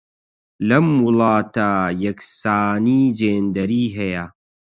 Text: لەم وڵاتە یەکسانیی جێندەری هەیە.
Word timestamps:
لەم 0.69 0.87
وڵاتە 1.05 1.69
یەکسانیی 2.05 3.13
جێندەری 3.19 3.85
هەیە. 3.97 4.23